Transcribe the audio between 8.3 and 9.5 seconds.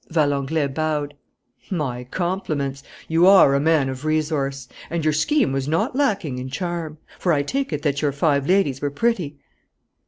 ladies were pretty?"